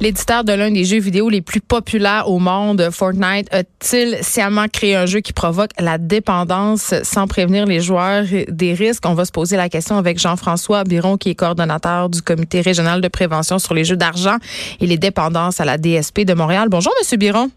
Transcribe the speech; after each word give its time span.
L'éditeur 0.00 0.44
de 0.44 0.52
l'un 0.52 0.70
des 0.70 0.84
jeux 0.84 1.00
vidéo 1.00 1.28
les 1.28 1.40
plus 1.40 1.60
populaires 1.60 2.28
au 2.28 2.38
monde, 2.38 2.88
Fortnite, 2.90 3.48
a-t-il 3.52 4.18
sciemment 4.22 4.66
créé 4.68 4.94
un 4.94 5.06
jeu 5.06 5.20
qui 5.20 5.32
provoque 5.32 5.70
la 5.78 5.98
dépendance 5.98 6.94
sans 7.02 7.26
prévenir 7.26 7.66
les 7.66 7.80
joueurs 7.80 8.24
des 8.48 8.74
risques? 8.74 9.04
On 9.06 9.14
va 9.14 9.24
se 9.24 9.32
poser 9.32 9.56
la 9.56 9.68
question 9.68 9.96
avec 9.96 10.18
Jean-François 10.18 10.84
Biron, 10.84 11.16
qui 11.16 11.30
est 11.30 11.34
coordonnateur 11.34 12.08
du 12.08 12.22
comité 12.22 12.60
régional 12.60 13.00
de 13.00 13.08
prévention 13.08 13.58
sur 13.58 13.74
les 13.74 13.84
jeux 13.84 13.96
d'argent 13.96 14.36
et 14.80 14.86
les 14.86 14.98
dépendances 14.98 15.60
à 15.60 15.64
la 15.64 15.78
DSP 15.78 16.20
de 16.20 16.34
Montréal. 16.34 16.68
Bonjour, 16.68 16.92
Monsieur 17.00 17.16
Biron. 17.16 17.50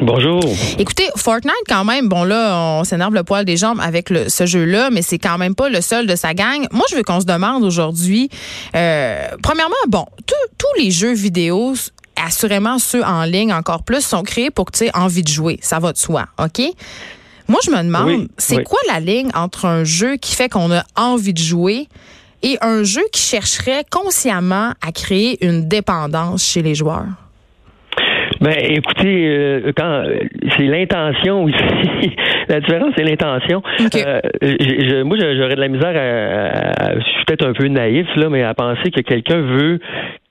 Bonjour. 0.00 0.42
Écoutez, 0.76 1.08
Fortnite, 1.16 1.54
quand 1.68 1.84
même, 1.84 2.08
bon 2.08 2.24
là, 2.24 2.58
on 2.80 2.84
s'énerve 2.84 3.14
le 3.14 3.22
poil 3.22 3.44
des 3.44 3.56
jambes 3.56 3.78
avec 3.80 4.08
ce 4.08 4.44
jeu-là, 4.44 4.90
mais 4.90 5.02
c'est 5.02 5.18
quand 5.18 5.38
même 5.38 5.54
pas 5.54 5.68
le 5.68 5.80
seul 5.80 6.08
de 6.08 6.16
sa 6.16 6.34
gang. 6.34 6.66
Moi, 6.72 6.84
je 6.90 6.96
veux 6.96 7.04
qu'on 7.04 7.20
se 7.20 7.26
demande 7.26 7.62
aujourd'hui, 7.62 8.28
euh, 8.74 9.28
premièrement, 9.40 9.74
bon, 9.86 10.04
tous 10.26 10.82
les 10.82 10.90
jeux 10.90 11.14
vidéo, 11.14 11.74
assurément 12.16 12.80
ceux 12.80 13.04
en 13.04 13.22
ligne 13.22 13.52
encore 13.52 13.84
plus, 13.84 14.04
sont 14.04 14.22
créés 14.22 14.50
pour 14.50 14.64
que 14.64 14.76
tu 14.76 14.84
aies 14.86 14.96
envie 14.96 15.22
de 15.22 15.28
jouer. 15.28 15.60
Ça 15.62 15.78
va 15.78 15.92
de 15.92 15.98
soi, 15.98 16.26
OK? 16.42 16.60
Moi, 17.46 17.60
je 17.64 17.70
me 17.70 17.76
demande, 17.76 18.28
c'est 18.36 18.64
quoi 18.64 18.80
la 18.88 18.98
ligne 18.98 19.30
entre 19.34 19.66
un 19.66 19.84
jeu 19.84 20.16
qui 20.16 20.34
fait 20.34 20.48
qu'on 20.48 20.72
a 20.72 20.82
envie 20.96 21.34
de 21.34 21.38
jouer 21.38 21.88
et 22.42 22.58
un 22.62 22.82
jeu 22.82 23.02
qui 23.12 23.20
chercherait 23.20 23.84
consciemment 23.90 24.72
à 24.84 24.90
créer 24.92 25.44
une 25.44 25.68
dépendance 25.68 26.42
chez 26.42 26.62
les 26.62 26.74
joueurs? 26.74 27.06
Ben, 28.40 28.54
écoutez, 28.58 29.28
euh, 29.28 29.72
quand 29.76 30.04
c'est 30.56 30.64
l'intention 30.64 31.44
aussi. 31.44 31.54
la 32.48 32.60
différence, 32.60 32.92
c'est 32.96 33.04
l'intention. 33.04 33.62
Euh, 33.96 35.04
moi, 35.04 35.16
j'aurais 35.18 35.54
de 35.54 35.60
la 35.60 35.68
misère 35.68 35.94
à, 35.96 36.94
je 36.94 37.04
suis 37.04 37.24
peut-être 37.26 37.46
un 37.46 37.52
peu 37.52 37.66
naïf 37.68 38.06
là, 38.16 38.28
mais 38.28 38.42
à 38.42 38.54
penser 38.54 38.90
que 38.90 39.00
quelqu'un 39.00 39.40
veut 39.40 39.80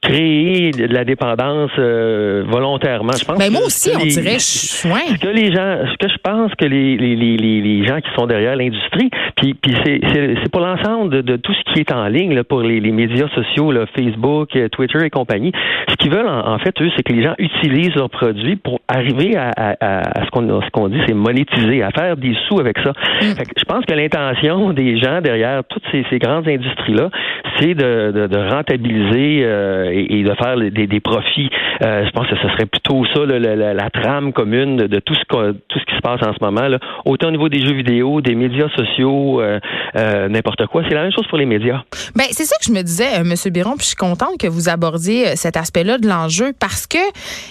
créer 0.03 0.71
de 0.71 0.93
la 0.93 1.05
dépendance 1.05 1.71
euh, 1.80 2.44
volontairement. 2.48 3.13
Je 3.17 3.25
pense. 3.25 3.38
Ben 3.38 3.52
moi 3.52 3.61
aussi, 3.66 3.91
on 3.95 4.05
dirait. 4.05 4.39
Ce 4.39 5.17
que 5.17 5.28
les 5.30 5.52
gens, 5.53 5.78
ce 5.91 5.97
que 5.97 6.11
je 6.11 6.17
pense 6.22 6.52
que 6.55 6.66
les 6.66 6.97
les, 6.97 7.16
les, 7.16 7.38
les 7.38 7.88
gens 7.88 8.00
qui 8.02 8.09
sont 8.17 8.28
derrière 8.28 8.55
l'industrie, 8.55 9.09
puis 9.38 9.53
puis 9.53 9.73
c'est 9.83 10.02
c'est 10.03 10.52
pour 10.52 10.61
l'ensemble 10.61 11.09
de, 11.09 11.22
de, 11.22 11.38
tout 11.38 11.53
ce 11.53 11.73
qui 11.73 11.80
est 11.80 11.91
en 11.91 12.08
ligne 12.08 12.33
là, 12.33 12.44
pour 12.44 12.61
les, 12.61 12.80
les 12.80 12.91
médias 12.91 13.28
sociaux, 13.30 13.72
là, 13.72 13.86
Facebook, 13.95 14.55
euh, 14.55 14.67
Twitter 14.69 15.00
et 15.03 15.09
compagnie. 15.09 15.52
Ce 15.89 15.95
qu'ils 15.95 16.11
veulent 16.11 16.28
en, 16.28 16.59
fait 16.59 16.80
eux, 16.81 16.89
c'est 16.95 17.03
que 17.03 17.13
les 17.13 17.23
gens 17.23 17.35
utilisent 17.38 17.95
leurs 17.95 18.09
produits 18.09 18.58
pour 18.58 18.81
arriver 18.88 19.38
à, 19.38 19.52
à, 19.56 20.19
à 20.19 20.25
ce 20.25 20.31
qu'on 20.31 20.61
ce 20.61 20.69
qu'on 20.72 20.89
dit, 20.89 21.00
c'est 21.08 21.13
monétiser, 21.13 21.81
à 21.81 21.91
faire 21.91 22.17
des 22.17 22.35
sous 22.47 22.59
avec 22.59 22.78
ça. 22.80 22.91
Mm. 22.91 23.44
je 23.58 23.63
pense 23.63 23.85
que 23.85 23.94
l'intention 23.94 24.73
des 24.73 24.97
gens 24.97 25.22
derrière 25.22 25.63
toutes 25.69 25.83
ces, 25.91 26.06
ces 26.09 26.19
grandes 26.19 26.47
industries 26.47 26.94
là, 26.94 27.09
c'est 27.59 27.73
de, 27.73 28.11
de, 28.11 28.28
de, 28.28 28.38
rentabiliser. 28.38 29.41
Euh, 29.44 29.92
et, 29.94 30.23
de 30.23 30.33
faire 30.36 30.58
des, 30.58 30.99
profits. 30.99 31.49
Euh, 31.83 32.05
je 32.05 32.11
pense 32.11 32.27
que 32.27 32.36
ce 32.36 32.47
serait 32.49 32.66
plutôt 32.66 33.03
ça 33.13 33.25
la, 33.25 33.89
trame 33.89 34.33
commune 34.33 34.77
de, 34.77 35.00
tout 35.00 35.16
ce 35.16 35.23
tout 35.23 35.80
ce 35.80 35.85
qui 35.85 35.95
se 35.95 36.02
passe 36.02 36.22
en 36.23 36.33
ce 36.33 36.39
moment. 36.41 36.67
Autant 37.05 37.27
au 37.27 37.31
niveau 37.31 37.50
des 37.50 37.61
jeux 37.61 37.73
vidéo, 37.73 38.22
des 38.22 38.35
médias 38.35 38.69
sociaux, 38.69 39.41
euh, 39.41 39.59
euh, 39.95 40.27
n'importe 40.30 40.66
quoi. 40.67 40.83
C'est 40.88 40.95
la 40.95 41.03
même 41.03 41.11
chose 41.11 41.27
pour 41.27 41.38
les 41.38 41.45
médias. 41.45 41.83
Ben 42.16 42.25
c'est 42.31 42.45
ça 42.45 42.55
que 42.58 42.66
je 42.66 42.72
me 42.72 42.81
disais, 42.81 43.16
M. 43.16 43.33
Biron. 43.52 43.72
Puis 43.72 43.83
je 43.83 43.88
suis 43.88 43.95
contente 43.95 44.38
que 44.39 44.47
vous 44.47 44.69
abordiez 44.69 45.35
cet 45.35 45.58
aspect-là 45.58 45.97
de 45.97 46.07
l'enjeu 46.07 46.53
parce 46.59 46.88
que 46.88 46.97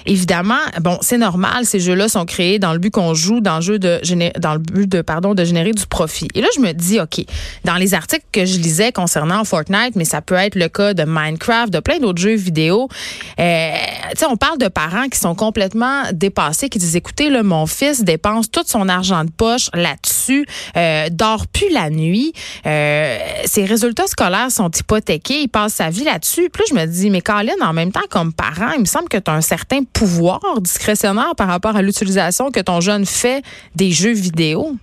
évidemment, 0.06 0.54
bon, 0.80 0.98
c'est 1.00 1.18
normal. 1.18 1.64
Ces 1.64 1.80
jeux-là 1.80 2.08
sont 2.08 2.24
créés 2.24 2.58
dans 2.58 2.72
le 2.72 2.78
but 2.78 2.90
qu'on 2.90 3.14
joue 3.14 3.40
dans 3.40 3.56
le 3.56 3.62
jeu 3.62 3.78
de 3.78 4.00
dans 4.38 4.54
le 4.54 4.58
but 4.58 4.90
de 4.90 5.02
pardon 5.02 5.34
de 5.34 5.44
générer 5.44 5.72
du 5.72 5.86
profit. 5.86 6.28
Et 6.34 6.40
là, 6.40 6.48
je 6.56 6.60
me 6.60 6.72
dis, 6.72 7.00
ok, 7.00 7.24
dans 7.64 7.76
les 7.76 7.94
articles 7.94 8.24
que 8.32 8.44
je 8.44 8.58
lisais 8.58 8.92
concernant 8.92 9.44
Fortnite, 9.44 9.96
mais 9.96 10.04
ça 10.04 10.20
peut 10.20 10.34
être 10.34 10.54
le 10.54 10.68
cas 10.68 10.94
de 10.94 11.04
Minecraft, 11.06 11.72
de 11.72 11.80
plein 11.80 11.98
d'autres 11.98 12.20
jeux 12.20 12.31
vidéo. 12.36 12.88
Euh, 13.38 13.72
on 14.28 14.36
parle 14.36 14.58
de 14.58 14.68
parents 14.68 15.08
qui 15.08 15.18
sont 15.18 15.34
complètement 15.34 16.02
dépassés, 16.12 16.68
qui 16.68 16.78
disent, 16.78 16.96
écoutez, 16.96 17.30
là, 17.30 17.42
mon 17.42 17.66
fils 17.66 18.02
dépense 18.04 18.50
tout 18.50 18.62
son 18.66 18.88
argent 18.88 19.24
de 19.24 19.30
poche 19.30 19.68
là-dessus, 19.74 20.46
euh, 20.76 21.08
dort 21.10 21.46
plus 21.46 21.70
la 21.70 21.90
nuit, 21.90 22.32
euh, 22.66 23.18
ses 23.44 23.64
résultats 23.64 24.06
scolaires 24.06 24.50
sont 24.50 24.70
hypothéqués, 24.70 25.42
il 25.42 25.48
passe 25.48 25.74
sa 25.74 25.90
vie 25.90 26.04
là-dessus. 26.04 26.48
Puis 26.52 26.64
je 26.68 26.74
me 26.74 26.86
dis, 26.86 27.10
mais 27.10 27.20
Colin, 27.20 27.52
en 27.60 27.72
même 27.72 27.92
temps, 27.92 28.00
comme 28.10 28.32
parent, 28.32 28.72
il 28.74 28.80
me 28.80 28.86
semble 28.86 29.08
que 29.08 29.18
tu 29.18 29.30
as 29.30 29.34
un 29.34 29.40
certain 29.40 29.82
pouvoir 29.84 30.40
discrétionnaire 30.60 31.34
par 31.36 31.48
rapport 31.48 31.76
à 31.76 31.82
l'utilisation 31.82 32.50
que 32.50 32.60
ton 32.60 32.80
jeune 32.80 33.06
fait 33.06 33.42
des 33.74 33.90
jeux 33.90 34.12
vidéo. 34.12 34.76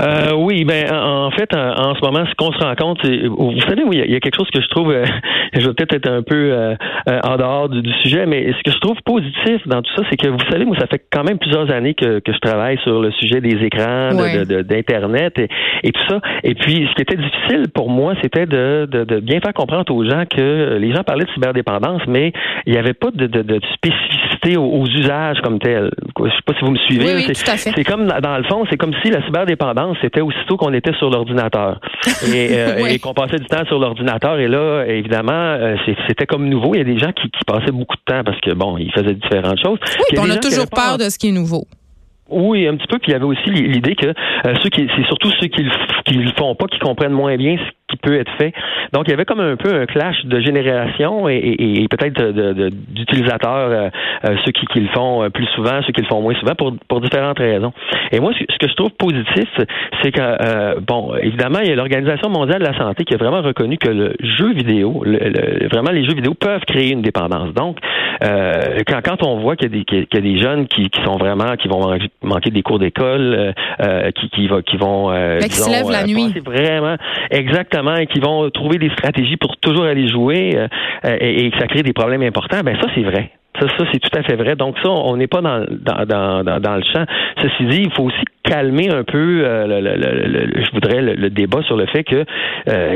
Euh, 0.00 0.32
oui, 0.34 0.64
ben 0.64 0.92
en 0.92 1.30
fait, 1.30 1.54
en, 1.54 1.94
ce 1.94 2.00
moment, 2.00 2.24
ce 2.26 2.34
qu'on 2.34 2.52
se 2.52 2.58
rend 2.58 2.74
compte, 2.74 2.98
c'est, 3.02 3.26
vous 3.26 3.60
savez, 3.60 3.82
oui, 3.84 4.00
il 4.04 4.12
y, 4.12 4.16
a 4.16 4.20
quelque 4.20 4.36
chose 4.36 4.50
que 4.50 4.60
je 4.60 4.68
trouve, 4.68 4.90
euh, 4.92 5.04
je 5.52 5.66
vais 5.66 5.74
peut-être 5.74 5.94
être 5.94 6.10
un 6.10 6.22
peu 6.22 6.52
euh, 6.52 6.74
en 7.06 7.36
dehors 7.36 7.68
du, 7.68 7.90
sujet, 8.02 8.24
mais 8.26 8.52
ce 8.52 8.62
que 8.62 8.70
je 8.70 8.78
trouve 8.78 8.96
positif 9.04 9.66
dans 9.66 9.82
tout 9.82 9.90
ça, 9.96 10.02
c'est 10.10 10.16
que 10.16 10.28
vous 10.28 10.38
savez, 10.50 10.64
moi, 10.64 10.76
ça 10.78 10.86
fait 10.86 11.02
quand 11.12 11.24
même 11.24 11.38
plusieurs 11.38 11.70
années 11.70 11.94
que, 11.94 12.20
que 12.20 12.32
je 12.32 12.38
travaille 12.38 12.78
sur 12.78 13.00
le 13.00 13.10
sujet 13.12 13.40
des 13.40 13.62
écrans, 13.64 14.10
d'internet 14.44 15.38
et, 15.82 15.92
tout 15.92 16.02
ça. 16.08 16.20
Et 16.44 16.54
puis, 16.54 16.86
ce 16.88 16.94
qui 16.94 17.02
était 17.02 17.16
difficile 17.16 17.68
pour 17.74 17.90
moi, 17.90 18.14
c'était 18.22 18.46
de, 18.46 18.86
de, 18.90 19.20
bien 19.20 19.40
faire 19.40 19.52
comprendre 19.52 19.92
aux 19.94 20.04
gens 20.04 20.24
que 20.24 20.78
les 20.78 20.94
gens 20.94 21.02
parlaient 21.02 21.24
de 21.24 21.30
cyberdépendance, 21.32 22.02
mais 22.06 22.32
il 22.66 22.72
n'y 22.72 22.78
avait 22.78 22.94
pas 22.94 23.10
de, 23.12 23.26
de, 23.26 23.60
spécificité 23.74 24.56
aux, 24.56 24.86
usages 24.86 25.40
comme 25.42 25.58
tel. 25.58 25.90
Je 26.18 26.30
sais 26.30 26.42
pas 26.46 26.54
si 26.54 26.64
vous 26.64 26.70
me 26.70 26.78
suivez. 26.78 27.14
Oui, 27.14 27.34
c'est 27.34 27.84
comme 27.84 28.06
dans 28.06 28.38
le 28.38 28.44
fond, 28.44 28.64
c'est 28.70 28.76
comme 28.76 28.94
si 29.02 29.10
la 29.10 29.22
cyberdépendance 29.24 29.89
c'était 30.00 30.20
aussitôt 30.20 30.56
qu'on 30.56 30.72
était 30.72 30.92
sur 30.94 31.10
l'ordinateur 31.10 31.80
euh, 32.28 32.86
et, 32.86 32.98
qu'on 32.98 33.14
passait 33.14 33.38
du 33.38 33.46
temps 33.46 33.64
sur 33.66 33.78
l'ordinateur. 33.78 34.38
Et 34.38 34.48
là, 34.48 34.84
évidemment, 34.86 35.32
euh, 35.32 35.76
c'était 36.08 36.26
comme 36.26 36.48
nouveau. 36.48 36.74
Il 36.74 36.78
y 36.78 36.80
a 36.80 36.84
des 36.84 36.98
gens 36.98 37.12
qui, 37.12 37.30
passaient 37.46 37.72
beaucoup 37.72 37.96
de 37.96 38.02
temps 38.04 38.22
parce 38.24 38.40
que, 38.40 38.52
bon, 38.52 38.78
ils 38.78 38.92
faisaient 38.92 39.14
différentes 39.14 39.60
choses. 39.62 39.78
Oui, 40.12 40.18
on 40.18 40.30
a 40.30 40.36
toujours 40.36 40.68
peur 40.68 40.98
de 40.98 41.04
ce 41.04 41.18
qui 41.18 41.28
est 41.28 41.32
nouveau. 41.32 41.64
Oui, 42.30 42.66
un 42.68 42.76
petit 42.76 42.86
peu. 42.86 42.98
Puis 42.98 43.10
il 43.10 43.12
y 43.12 43.16
avait 43.16 43.24
aussi 43.24 43.50
l'idée 43.50 43.96
que 43.96 44.06
euh, 44.06 44.54
ceux 44.62 44.70
qui, 44.70 44.86
c'est 44.96 45.06
surtout 45.06 45.30
ceux 45.40 45.48
qui, 45.48 45.64
qui 46.04 46.14
le 46.14 46.30
font 46.38 46.54
pas, 46.54 46.66
qui 46.66 46.78
comprennent 46.78 47.12
moins 47.12 47.36
bien 47.36 47.56
ce 47.56 47.70
qui 47.90 47.96
peut 47.96 48.18
être 48.18 48.30
fait. 48.38 48.52
Donc, 48.92 49.04
il 49.06 49.10
y 49.10 49.14
avait 49.14 49.24
comme 49.24 49.40
un 49.40 49.56
peu 49.56 49.74
un 49.74 49.86
clash 49.86 50.24
de 50.24 50.40
génération 50.40 51.28
et, 51.28 51.56
et, 51.58 51.88
peut-être 51.88 52.22
d'utilisateurs, 52.92 53.68
de, 53.68 53.74
euh, 53.74 53.90
euh, 54.24 54.36
ceux 54.44 54.52
qui, 54.52 54.66
qui, 54.66 54.80
le 54.80 54.88
font 54.88 55.22
euh, 55.22 55.28
plus 55.28 55.46
souvent, 55.54 55.82
ceux 55.86 55.92
qui 55.92 56.02
le 56.02 56.06
font 56.06 56.20
moins 56.20 56.34
souvent, 56.34 56.54
pour, 56.54 56.72
pour 56.88 57.00
différentes 57.00 57.38
raisons. 57.38 57.72
Et 58.12 58.20
moi, 58.20 58.32
ce 58.32 58.58
que 58.58 58.68
je 58.68 58.74
trouve 58.74 58.90
positif, 58.92 59.48
c'est 60.02 60.12
que, 60.12 60.80
bon, 60.80 61.14
évidemment, 61.20 61.58
il 61.62 61.68
y 61.68 61.72
a 61.72 61.76
l'Organisation 61.76 62.28
mondiale 62.28 62.60
de 62.60 62.66
la 62.66 62.78
santé 62.78 63.04
qui 63.04 63.14
a 63.14 63.16
vraiment 63.16 63.42
reconnu 63.42 63.76
que 63.76 63.88
le 63.88 64.14
jeu 64.20 64.52
vidéo, 64.52 65.02
le, 65.04 65.68
vraiment, 65.68 65.90
les 65.90 66.04
jeux 66.04 66.14
vidéo 66.14 66.34
peuvent 66.34 66.64
créer 66.66 66.92
une 66.92 67.02
dépendance. 67.02 67.52
Donc, 67.54 67.78
quand, 68.20 69.00
quand 69.04 69.26
on 69.26 69.38
voit 69.40 69.56
qu'il 69.56 69.74
y, 69.74 69.84
y, 69.92 70.16
a 70.16 70.20
des 70.20 70.38
jeunes 70.38 70.66
qui, 70.66 70.90
qui 70.90 71.02
sont 71.02 71.16
vraiment, 71.16 71.56
qui 71.56 71.68
vont 71.68 71.98
manquer 72.22 72.50
des 72.50 72.62
cours 72.62 72.78
d'école, 72.78 73.54
qui, 74.14 74.28
qui, 74.30 74.48
va, 74.48 74.62
qui 74.62 74.76
vont... 74.76 75.10
qui 75.40 75.50
se 75.50 75.70
lèvent 75.70 75.90
la 75.90 76.04
nuit. 76.04 76.34
Vraiment, 76.44 76.96
exactement 77.30 77.79
et 77.96 78.06
qui 78.06 78.20
vont 78.20 78.50
trouver 78.50 78.78
des 78.78 78.90
stratégies 78.90 79.36
pour 79.36 79.56
toujours 79.56 79.84
aller 79.84 80.08
jouer 80.08 80.56
euh, 80.56 81.16
et, 81.20 81.50
que 81.50 81.58
ça 81.58 81.66
crée 81.66 81.82
des 81.82 81.92
problèmes 81.92 82.22
importants, 82.22 82.60
ben 82.64 82.76
ça 82.80 82.88
c'est 82.94 83.02
vrai. 83.02 83.30
Ça, 83.58 83.66
ça 83.68 83.84
c'est 83.92 83.98
tout 83.98 84.18
à 84.18 84.22
fait 84.22 84.36
vrai. 84.36 84.56
Donc 84.56 84.76
ça, 84.82 84.88
on 84.88 85.16
n'est 85.16 85.26
pas 85.26 85.40
dans, 85.40 85.64
dans, 85.70 86.60
dans, 86.60 86.76
le 86.76 86.82
champ. 86.92 87.04
Ceci 87.42 87.64
dit, 87.66 87.82
il 87.84 87.92
faut 87.92 88.04
aussi 88.04 88.22
calmer 88.44 88.90
un 88.90 89.04
peu, 89.04 89.42
euh, 89.44 89.80
le, 89.80 90.64
je 90.64 90.70
voudrais 90.72 91.02
le, 91.02 91.30
débat 91.30 91.62
sur 91.62 91.76
le 91.76 91.86
fait 91.86 92.04
que 92.04 92.24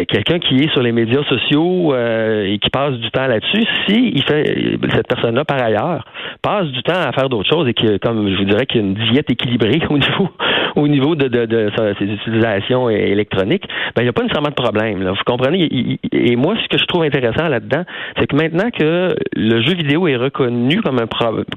quelqu'un 0.04 0.38
qui 0.38 0.56
est 0.56 0.72
sur 0.72 0.82
les 0.82 0.92
médias 0.92 1.22
sociaux 1.24 1.94
et 1.94 2.58
qui 2.60 2.70
passe 2.70 2.94
du 2.94 3.10
temps 3.10 3.26
là-dessus, 3.26 3.64
si 3.86 4.12
il 4.14 4.22
fait 4.24 4.78
cette 4.90 5.08
personne-là 5.08 5.44
par 5.44 5.62
ailleurs 5.62 6.04
passe 6.42 6.66
du 6.66 6.82
temps 6.82 7.00
à 7.00 7.12
faire 7.12 7.28
d'autres 7.28 7.48
choses 7.48 7.68
et 7.68 7.74
que, 7.74 7.96
comme 7.98 8.28
je 8.30 8.36
vous 8.36 8.44
dirais, 8.44 8.66
qu'il 8.66 8.80
y 8.80 8.84
a 8.84 8.86
une 8.86 8.94
diète 8.94 9.30
équilibrée 9.30 9.80
au 9.90 9.98
niveau 9.98 10.28
au 10.76 10.88
niveau 10.88 11.14
de, 11.14 11.28
de, 11.28 11.46
de, 11.46 11.70
ses 11.98 12.04
utilisations 12.04 12.90
électroniques, 12.90 13.64
ben, 13.94 14.02
il 14.02 14.06
n'y 14.06 14.08
a 14.08 14.12
pas 14.12 14.22
nécessairement 14.22 14.48
de 14.48 14.54
problème. 14.54 15.08
Vous 15.08 15.14
comprenez? 15.24 15.98
Et 16.10 16.34
moi, 16.34 16.56
ce 16.60 16.68
que 16.68 16.78
je 16.78 16.84
trouve 16.86 17.04
intéressant 17.04 17.46
là-dedans, 17.46 17.84
c'est 18.18 18.26
que 18.26 18.34
maintenant 18.34 18.70
que 18.70 19.14
le 19.36 19.62
jeu 19.62 19.74
vidéo 19.74 20.08
est 20.08 20.16
reconnu 20.16 20.43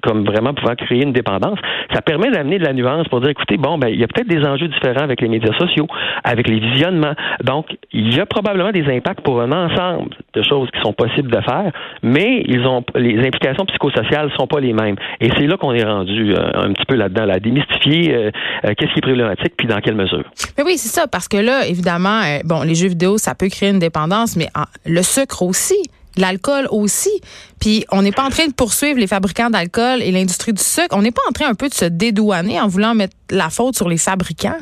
comme 0.03 0.25
vraiment 0.25 0.53
pouvant 0.53 0.75
créer 0.75 1.03
une 1.03 1.13
dépendance, 1.13 1.59
ça 1.93 2.01
permet 2.01 2.31
d'amener 2.31 2.59
de 2.59 2.63
la 2.63 2.73
nuance 2.73 3.07
pour 3.07 3.21
dire, 3.21 3.29
écoutez, 3.29 3.57
bon, 3.57 3.77
ben, 3.77 3.89
il 3.89 3.99
y 3.99 4.03
a 4.03 4.07
peut-être 4.07 4.27
des 4.27 4.45
enjeux 4.45 4.67
différents 4.67 5.03
avec 5.03 5.21
les 5.21 5.27
médias 5.27 5.53
sociaux, 5.57 5.87
avec 6.23 6.47
les 6.47 6.59
visionnements. 6.59 7.13
Donc, 7.43 7.67
il 7.91 8.15
y 8.15 8.19
a 8.19 8.25
probablement 8.25 8.71
des 8.71 8.85
impacts 8.85 9.21
pour 9.21 9.41
un 9.41 9.51
ensemble 9.51 10.09
de 10.33 10.43
choses 10.43 10.69
qui 10.71 10.81
sont 10.81 10.93
possibles 10.93 11.31
de 11.31 11.41
faire, 11.41 11.71
mais 12.03 12.43
ils 12.47 12.65
ont 12.65 12.83
les 12.95 13.19
implications 13.25 13.65
psychosociales 13.65 14.31
sont 14.37 14.47
pas 14.47 14.59
les 14.59 14.73
mêmes. 14.73 14.95
Et 15.19 15.29
c'est 15.37 15.47
là 15.47 15.57
qu'on 15.57 15.73
est 15.73 15.83
rendu 15.83 16.33
euh, 16.33 16.51
un 16.53 16.73
petit 16.73 16.85
peu 16.85 16.95
là-dedans, 16.95 17.25
là, 17.25 17.35
à 17.35 17.39
démystifier 17.39 18.13
euh, 18.13 18.31
euh, 18.65 18.73
qu'est-ce 18.77 18.93
qui 18.93 18.99
est 18.99 19.01
problématique, 19.01 19.53
puis 19.57 19.67
dans 19.67 19.79
quelle 19.79 19.95
mesure. 19.95 20.23
Mais 20.57 20.63
oui, 20.63 20.77
c'est 20.77 20.89
ça, 20.89 21.07
parce 21.07 21.27
que 21.27 21.37
là, 21.37 21.65
évidemment, 21.67 22.21
bon, 22.45 22.63
les 22.63 22.75
jeux 22.75 22.89
vidéo, 22.89 23.17
ça 23.17 23.35
peut 23.35 23.49
créer 23.49 23.69
une 23.69 23.79
dépendance, 23.79 24.35
mais 24.35 24.47
le 24.85 25.01
sucre 25.01 25.43
aussi 25.43 25.77
l'alcool 26.21 26.67
aussi. 26.71 27.21
Puis 27.59 27.85
on 27.91 28.01
n'est 28.01 28.11
pas 28.11 28.23
en 28.23 28.29
train 28.29 28.47
de 28.47 28.53
poursuivre 28.53 28.99
les 28.99 29.07
fabricants 29.07 29.49
d'alcool 29.49 30.01
et 30.01 30.11
l'industrie 30.11 30.53
du 30.53 30.63
sucre. 30.63 30.95
On 30.95 31.01
n'est 31.01 31.11
pas 31.11 31.21
en 31.29 31.31
train 31.31 31.47
un 31.47 31.55
peu 31.55 31.69
de 31.69 31.73
se 31.73 31.85
dédouaner 31.85 32.59
en 32.59 32.67
voulant 32.67 32.95
mettre 32.95 33.15
la 33.29 33.49
faute 33.49 33.75
sur 33.75 33.89
les 33.89 33.97
fabricants. 33.97 34.59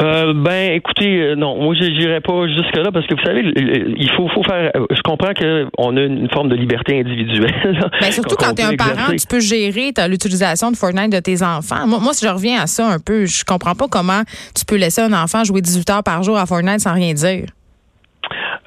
Euh, 0.00 0.32
ben, 0.34 0.72
écoutez, 0.72 1.20
euh, 1.20 1.34
non, 1.34 1.62
moi, 1.62 1.74
je 1.78 1.84
n'irai 1.84 2.20
pas 2.20 2.46
jusque-là 2.48 2.90
parce 2.92 3.06
que 3.06 3.14
vous 3.14 3.22
savez, 3.24 3.42
il 3.44 4.10
faut, 4.16 4.26
faut 4.28 4.42
faire. 4.42 4.70
Euh, 4.74 4.86
je 4.90 5.00
comprends 5.02 5.34
qu'on 5.34 5.96
a 5.96 6.00
une 6.00 6.30
forme 6.30 6.48
de 6.48 6.54
liberté 6.54 6.98
individuelle. 6.98 7.52
Ben, 8.00 8.10
surtout 8.10 8.36
quand 8.36 8.54
tu 8.54 8.62
es 8.62 8.64
un 8.64 8.76
parent, 8.76 9.10
tu 9.10 9.26
peux 9.26 9.40
gérer 9.40 9.92
l'utilisation 10.08 10.70
de 10.70 10.76
Fortnite 10.76 11.12
de 11.12 11.20
tes 11.20 11.42
enfants. 11.42 11.86
Moi, 11.86 11.98
moi, 12.00 12.14
si 12.14 12.24
je 12.24 12.30
reviens 12.30 12.60
à 12.62 12.66
ça 12.66 12.88
un 12.88 12.98
peu, 12.98 13.26
je 13.26 13.44
comprends 13.44 13.74
pas 13.74 13.86
comment 13.88 14.22
tu 14.56 14.64
peux 14.64 14.76
laisser 14.76 15.02
un 15.02 15.12
enfant 15.12 15.44
jouer 15.44 15.60
18 15.60 15.90
heures 15.90 16.02
par 16.02 16.22
jour 16.22 16.38
à 16.38 16.46
Fortnite 16.46 16.80
sans 16.80 16.94
rien 16.94 17.12
dire. 17.12 17.46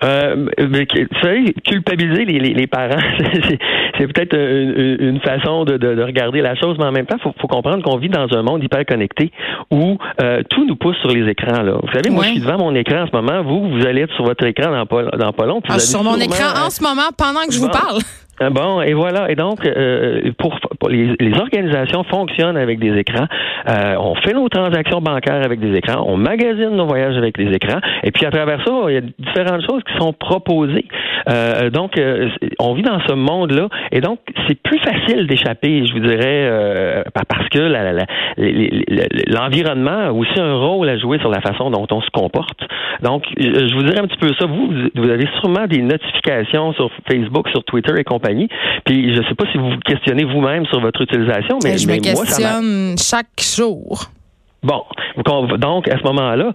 Euh, 0.04 0.48
mais, 0.58 0.86
vous 0.94 1.20
savez, 1.22 1.54
culpabiliser 1.66 2.26
les, 2.26 2.40
les, 2.40 2.54
les 2.54 2.68
parents, 2.68 3.00
c'est 3.98 4.08
peut-être 4.08 4.36
une, 4.36 4.98
une, 5.00 5.20
façon 5.22 5.64
de, 5.64 5.78
de, 5.78 5.96
de, 5.96 6.04
regarder 6.04 6.42
la 6.42 6.56
chose, 6.56 6.76
mais 6.78 6.86
en 6.86 6.92
même 6.92 7.06
temps, 7.06 7.16
il 7.18 7.24
faut, 7.24 7.34
faut, 7.40 7.48
comprendre 7.48 7.82
qu'on 7.84 7.98
vit 7.98 8.10
dans 8.10 8.28
un 8.32 8.44
monde 8.44 8.62
hyper 8.64 8.86
connecté 8.86 9.32
où 9.72 9.98
euh, 10.22 10.44
tout 10.50 10.66
nous 10.66 10.76
pousse 10.76 10.98
sur 10.98 11.12
les 11.12 11.30
écrans. 11.30 11.64
Là. 11.64 11.78
Vous 11.82 11.92
savez, 11.94 12.10
moi, 12.10 12.26
je 12.26 12.32
suis 12.32 12.40
devant 12.42 12.58
mon 12.58 12.76
écran 12.76 13.04
en 13.04 13.08
ce 13.08 13.12
moment. 13.14 13.42
Vous, 13.44 13.70
vous 13.70 13.86
allez 13.86 14.02
être 14.02 14.14
sur 14.16 14.26
votre 14.26 14.46
écran 14.46 14.72
dans 14.72 14.86
pas, 14.86 15.04
dans 15.18 15.32
pas 15.32 15.46
long. 15.46 15.62
Ah, 15.70 15.80
sur 15.80 16.04
mon 16.04 16.18
écran 16.18 16.66
en 16.66 16.70
ce 16.70 16.84
moment 16.84 17.10
pendant 17.18 17.46
que 17.46 17.54
je 17.54 17.60
vous 17.60 17.70
parle. 17.70 18.00
Ah 18.40 18.50
bon, 18.50 18.82
et 18.82 18.94
voilà. 18.94 19.32
Et 19.32 19.36
donc, 19.36 19.66
euh, 19.66 20.32
pour, 20.38 20.60
pour 20.78 20.90
les, 20.90 21.16
les, 21.22 21.40
organisations 21.40 22.04
fonctionnent 22.04 22.58
avec 22.58 22.80
des 22.80 22.98
écrans. 22.98 23.28
Euh, 23.70 23.96
on 23.98 24.16
fait 24.16 24.34
nos 24.34 24.50
transactions 24.50 25.00
bancaires 25.00 25.42
avec 25.46 25.62
des 25.62 25.74
écrans. 25.78 26.04
On 26.06 26.18
magasine 26.18 26.72
nos 26.72 26.86
voyages 26.86 27.16
avec 27.16 27.38
des 27.38 27.50
écrans. 27.56 27.80
Et 28.04 28.12
puis, 28.12 28.26
à 28.26 28.32
travers 28.32 28.62
ça, 28.66 28.74
il 28.90 28.94
y 28.94 28.98
a 28.98 29.02
différentes 29.02 29.62
choses 29.62 29.82
qui 29.84 29.98
sont 29.98 30.12
proposées. 30.12 30.86
Euh, 31.30 31.70
donc, 31.70 31.98
euh, 31.98 32.30
on 32.60 32.74
vit 32.74 32.84
dans 32.84 33.00
ce 33.08 33.14
monde-là. 33.14 33.70
Et 33.94 34.02
donc, 34.02 34.20
c'est 34.48 34.62
plus 34.62 34.80
facile 34.80 35.28
d'échapper, 35.28 35.86
je 35.88 35.94
vous 35.94 36.00
dirais, 36.00 36.46
euh, 36.46 37.04
parce 37.14 37.48
que 37.50 37.60
l'environnement 39.34 40.08
a 40.08 40.12
aussi 40.12 40.40
un 40.40 40.56
rôle 40.56 40.90
à 40.90 40.98
jouer 40.98 41.20
sur 41.20 41.30
la 41.30 41.40
façon 41.40 41.72
dont 41.72 41.88
on 41.90 42.02
se 42.02 42.10
comporte. 42.12 42.60
Donc, 43.02 43.24
je 43.38 43.74
vous 43.76 43.84
dirais 43.84 44.00
un 44.00 44.08
petit 44.08 44.18
peu 44.18 44.34
ça. 44.38 44.46
Vous, 44.46 44.74
vous 44.94 45.10
avez 45.10 45.28
sûrement 45.40 45.68
des 45.68 45.82
notifications 45.82 46.74
sur 46.74 46.92
Facebook, 47.10 47.48
sur 47.50 47.64
Twitter 47.64 47.94
et 47.98 48.04
compagnie 48.04 48.25
puis 48.86 49.14
je 49.14 49.20
ne 49.20 49.28
sais 49.28 49.36
pas 49.36 49.46
si 49.52 49.58
vous 49.58 49.72
vous 49.72 49.80
questionnez 49.86 50.24
vous-même 50.24 50.66
sur 50.66 50.80
votre 50.80 51.02
utilisation, 51.02 51.60
mais, 51.64 51.78
je 51.78 51.88
me 51.88 52.02
questionne 52.02 52.96
chaque 52.98 53.42
jour. 53.42 54.06
Bon, 54.64 54.84
donc 55.58 55.88
à 55.88 55.98
ce 55.98 56.04
moment-là, 56.04 56.52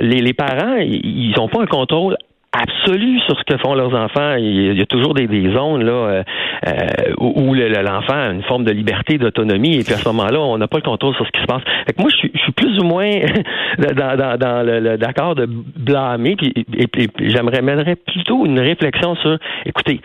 les, 0.00 0.32
parents, 0.32 0.76
ils 0.78 1.34
n'ont 1.36 1.48
pas 1.48 1.62
un 1.62 1.66
contrôle 1.66 2.16
absolu 2.54 3.20
sur 3.20 3.36
ce 3.38 3.44
que 3.44 3.58
font 3.58 3.74
leurs 3.74 3.94
enfants. 3.94 4.36
Il 4.36 4.78
y 4.78 4.80
a 4.80 4.86
toujours 4.86 5.14
des, 5.14 5.26
zones 5.52 5.84
là 5.84 5.92
euh, 5.92 6.22
euh, 6.66 7.14
où, 7.18 7.54
l'enfant 7.54 8.14
a 8.14 8.30
une 8.30 8.42
forme 8.44 8.64
de 8.64 8.72
liberté, 8.72 9.18
d'autonomie, 9.18 9.76
et 9.76 9.82
puis 9.82 9.92
à 9.92 9.98
ce 9.98 10.08
moment-là, 10.08 10.40
on 10.40 10.56
n'a 10.58 10.68
pas 10.68 10.78
le 10.78 10.82
contrôle 10.82 11.14
sur 11.16 11.26
ce 11.26 11.32
qui 11.32 11.40
se 11.40 11.46
passe. 11.46 11.62
Fait 11.86 11.98
moi, 11.98 12.10
je 12.10 12.16
suis, 12.16 12.30
plus 12.56 12.78
ou 12.78 12.84
moins 12.84 13.10
dans, 13.78 14.62
le, 14.64 14.96
d'accord 14.96 15.34
de 15.34 15.46
blâmer, 15.46 16.36
puis, 16.36 16.52
et, 16.56 16.86
j'aimerais 17.20 17.62
mènerais 17.62 17.96
plutôt 17.96 18.46
une 18.46 18.60
réflexion 18.60 19.16
sur, 19.16 19.38
écoutez, 19.66 20.00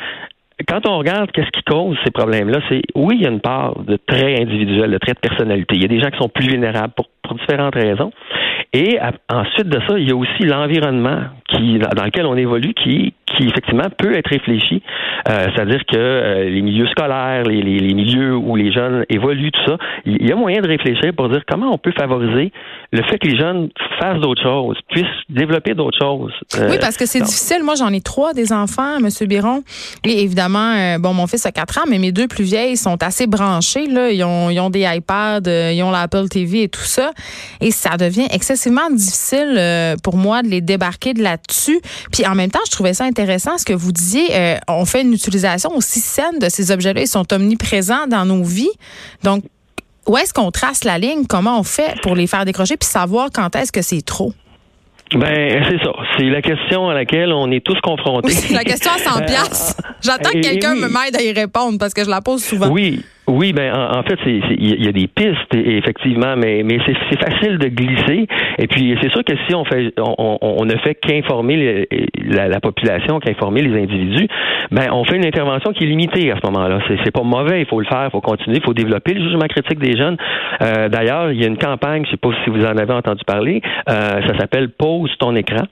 quand 0.68 0.88
on 0.88 0.98
regarde 0.98 1.32
qu'est-ce 1.32 1.52
qui 1.52 1.64
cause 1.64 1.98
ces 2.04 2.12
problèmes-là, 2.12 2.60
c'est 2.70 2.82
oui, 2.96 3.16
il 3.18 3.24
y 3.24 3.26
a 3.26 3.30
une 3.30 3.42
part 3.42 3.80
de 3.80 3.98
traits 3.98 4.42
individuels, 4.42 4.92
de 4.92 4.98
traits 4.98 5.18
de 5.22 5.30
personnalité. 5.30 5.76
Il 5.76 5.82
y 5.82 5.86
a 5.86 5.88
des 5.88 6.00
gens 6.00 6.10
qui 6.10 6.18
sont 6.18 6.30
plus 6.30 6.48
vulnérables 6.48 6.94
pour, 6.96 7.08
pour 7.24 7.36
différentes 7.38 7.76
raisons. 7.76 8.12
Et 8.74 9.00
ensuite 9.30 9.68
de 9.68 9.80
ça, 9.88 9.98
il 9.98 10.08
y 10.08 10.12
a 10.12 10.16
aussi 10.16 10.44
l'environnement 10.44 11.22
qui 11.50 11.80
dans 11.80 12.04
lequel 12.04 12.26
on 12.26 12.36
évolue, 12.36 12.74
qui, 12.74 13.14
qui 13.38 13.48
effectivement 13.48 13.90
peut 13.98 14.16
être 14.16 14.30
réfléchi. 14.30 14.82
Euh, 15.28 15.48
C'est-à-dire 15.54 15.82
que 15.86 15.98
euh, 15.98 16.50
les 16.50 16.62
milieux 16.62 16.88
scolaires, 16.88 17.44
les, 17.44 17.62
les, 17.62 17.80
les, 17.80 17.94
milieux 17.94 18.36
où 18.36 18.56
les 18.56 18.72
jeunes 18.72 19.06
évoluent, 19.10 19.52
tout 19.52 19.66
ça, 19.66 19.78
il 20.06 20.28
y 20.28 20.32
a 20.32 20.36
moyen 20.36 20.62
de 20.62 20.68
réfléchir 20.68 21.12
pour 21.16 21.30
dire 21.30 21.42
comment 21.48 21.72
on 21.74 21.78
peut 21.78 21.94
favoriser 21.98 22.52
le 22.92 23.04
fait 23.04 23.20
que 23.20 23.28
les 23.28 23.38
jeunes 23.38 23.70
fassent 24.00 24.20
d'autres 24.20 24.42
choses, 24.42 24.78
puissent 24.90 25.06
développer 25.30 25.76
d'autres 25.76 25.98
choses. 26.00 26.34
Euh, 26.58 26.70
oui, 26.72 26.78
parce 26.80 26.98
que 26.98 27.06
c'est 27.06 27.22
difficile. 27.22 27.64
Moi, 27.64 27.76
j'en 27.76 27.94
ai 27.94 28.02
trois 28.02 28.34
des 28.34 28.52
enfants, 28.52 29.00
Monsieur 29.00 29.28
Biron. 29.28 29.64
Et 30.06 30.24
évidemment, 30.24 30.98
bon, 31.00 31.14
mon 31.14 31.28
fils 31.28 31.46
a 31.46 31.52
quatre 31.52 31.78
ans, 31.80 31.86
mais 31.90 32.00
mes 32.00 32.12
deux 32.12 32.28
plus 32.28 32.44
vieilles 32.44 32.78
sont 32.78 33.02
assez 33.04 33.28
branchées. 33.28 33.88
Là. 33.88 34.10
Ils, 34.10 34.24
ont, 34.24 34.50
ils 34.50 34.60
ont 34.60 34.70
des 34.70 34.86
iPads, 34.90 35.42
ils 35.72 35.84
ont 35.84 35.92
l'Apple 35.92 36.28
TV 36.30 36.64
et 36.64 36.70
tout 36.70 36.80
ça. 36.80 37.12
Et 37.62 37.72
ça 37.72 37.98
devient 37.98 38.28
excessivement 38.34 38.90
difficile 38.90 39.60
pour 40.04 40.18
moi 40.18 40.42
de 40.42 40.48
les 40.48 40.62
débarquer 40.62 41.14
de 41.14 41.22
là-dessus. 41.22 41.80
Puis 42.12 42.26
en 42.26 42.36
même 42.36 42.50
temps, 42.50 42.60
je 42.66 42.72
trouvais 42.72 42.94
ça 42.94 43.04
intéressant 43.04 43.19
ce 43.26 43.66
que 43.66 43.74
vous 43.74 43.92
disiez. 43.92 44.36
Euh, 44.36 44.58
on 44.68 44.86
fait 44.86 45.02
une 45.02 45.14
utilisation 45.14 45.76
aussi 45.76 46.00
saine 46.00 46.40
de 46.40 46.50
ces 46.50 46.72
objets-là. 46.72 47.02
Ils 47.02 47.08
sont 47.08 47.32
omniprésents 47.34 48.08
dans 48.08 48.26
nos 48.26 48.44
vies. 48.44 48.72
Donc, 49.24 49.44
où 50.08 50.18
est-ce 50.18 50.34
qu'on 50.34 50.52
trace 50.52 50.84
la 50.84 50.98
ligne? 50.98 51.26
Comment 51.28 51.60
on 51.60 51.64
fait 51.64 51.96
pour 52.02 52.16
les 52.16 52.28
faire 52.28 52.46
décrocher 52.46 52.78
puis 52.78 52.90
savoir 52.90 53.30
quand 53.34 53.56
est-ce 53.56 53.72
que 53.72 53.82
c'est 53.82 54.02
trop? 54.02 54.34
Ben, 55.14 55.64
c'est 55.68 55.84
ça. 55.84 55.92
C'est 56.18 56.26
la 56.26 56.42
question 56.42 56.90
à 56.90 56.94
laquelle 56.94 57.34
on 57.34 57.52
est 57.52 57.66
tous 57.66 57.80
confrontés. 57.82 58.28
Oui, 58.28 58.34
c'est 58.34 58.54
la 58.54 58.64
question 58.64 58.92
à 58.92 59.00
100 59.00 59.22
piastres. 59.26 59.82
J'attends 60.02 60.30
que 60.30 60.42
quelqu'un 60.42 60.76
me 60.76 60.88
m'aide 60.88 61.16
à 61.18 61.22
y 61.22 61.32
répondre 61.32 61.80
parce 61.80 61.94
que 61.94 62.04
je 62.04 62.10
la 62.10 62.22
pose 62.22 62.44
souvent. 62.44 62.70
Oui, 62.70 63.04
oui, 63.30 63.54
ben 63.54 63.72
en, 63.74 64.02
fait, 64.04 64.20
il 64.26 64.84
y 64.84 64.88
a 64.88 64.92
des 64.92 65.08
pistes 65.08 65.54
effectivement, 65.54 66.36
mais 66.36 66.64
mais 66.64 66.80
c'est 66.86 67.20
facile 67.20 67.60
de 67.60 67.68
glisser. 67.68 68.28
Et 68.58 68.68
puis 68.68 68.98
c'est 69.02 69.12
sûr 69.12 69.24
que 69.24 69.34
si 69.48 69.54
on 69.54 69.64
fait, 69.66 69.94
on, 70.00 70.38
on 70.42 70.66
ne 70.66 70.76
fait 70.78 70.96
qu'informer 70.96 71.88
la, 72.26 72.48
la, 72.48 72.60
population, 72.60 73.20
qu'informer 73.20 73.62
les 73.62 73.82
individus, 73.82 74.28
ben 74.72 74.88
on 74.92 75.04
fait 75.04 75.18
une 75.18 75.26
intervention 75.26 75.74
qui 75.74 75.84
est 75.84 75.88
limitée 75.88 76.32
à 76.32 76.38
ce 76.42 76.46
moment-là. 76.48 76.80
C'est 77.04 77.12
pas 77.12 77.24
mauvais, 77.24 77.62
il 77.62 77.68
faut 77.68 77.80
le 77.80 77.86
faire, 77.86 78.06
il 78.06 78.12
faut 78.12 78.22
continuer, 78.22 78.58
il 78.58 78.64
faut 78.64 78.74
développer 78.74 79.14
le 79.14 79.24
jugement 79.24 79.48
critique 79.48 79.80
des 79.80 79.96
jeunes. 79.96 80.18
Euh, 80.62 80.90
D'ailleurs, 80.90 81.32
il 81.32 81.40
y 81.40 81.44
a 81.44 81.48
une 81.48 81.58
campagne, 81.58 82.06
je 82.06 82.12
sais 82.12 82.18
pas 82.18 82.30
si 82.44 82.50
vous 82.50 82.66
en 82.66 82.78
avez 82.78 82.94
entendu 82.94 83.24
parler, 83.26 83.62
euh, 83.90 84.22
ça 84.28 84.38
s'appelle 84.40 84.70
Pose 84.70 85.12
ton 85.20 85.36
écran. 85.36 85.66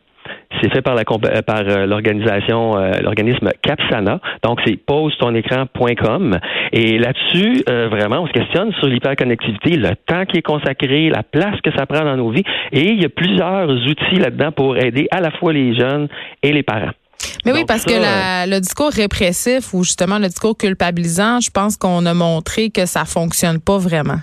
C'est 0.62 0.74
fait 0.74 0.81
par 0.81 0.95
la 0.95 1.01
euh, 1.01 1.41
par 1.41 1.62
euh, 1.62 1.85
l'organisation, 1.85 2.77
euh, 2.77 2.91
l'organisme 3.01 3.50
Capsana. 3.62 4.19
Donc 4.44 4.59
c'est 4.65 4.77
pose-ton-écran.com. 4.77 6.39
Et 6.74 6.97
là-dessus, 6.97 7.63
vraiment, 7.68 8.21
on 8.21 8.27
se 8.27 8.33
questionne 8.33 8.74
sur 8.74 8.88
l'hyperconnectivité, 8.88 9.77
le 9.77 9.95
temps 10.06 10.25
qui 10.25 10.38
est 10.38 10.41
consacré, 10.41 11.09
la 11.09 11.24
place 11.24 11.59
que 11.63 11.71
ça 11.75 11.85
prend 11.85 12.03
dans 12.03 12.18
nos 12.18 12.29
vies. 12.29 12.44
Et 12.71 12.91
il 12.91 13.01
y 13.01 13.06
a 13.06 13.09
plusieurs 13.09 13.69
outils 13.69 14.19
là-dedans 14.19 14.51
pour 14.51 14.77
aider 14.77 15.07
à 15.12 15.21
la 15.21 15.31
fois 15.31 15.53
les 15.53 15.75
jeunes 15.75 16.07
et 16.44 16.51
les 16.51 16.63
parents. 16.63 16.91
Mais 17.45 17.53
oui, 17.53 17.63
parce 17.68 17.85
que 17.85 17.94
le 17.94 18.59
discours 18.59 18.91
répressif 18.91 19.73
ou 19.73 19.83
justement 19.83 20.19
le 20.19 20.27
discours 20.27 20.57
culpabilisant, 20.57 21.39
je 21.39 21.50
pense 21.50 21.77
qu'on 21.77 22.06
a 22.06 22.13
montré 22.13 22.69
que 22.69 22.85
ça 22.85 23.06
fonctionne 23.06 23.59
pas 23.59 23.77
vraiment. 23.77 24.19